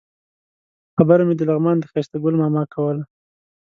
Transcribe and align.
خبره 0.95 1.23
مې 1.27 1.35
د 1.37 1.41
لغمان 1.49 1.77
د 1.79 1.83
ښایسته 1.91 2.17
ګل 2.23 2.35
ماما 2.41 2.63
کوله. 2.73 3.03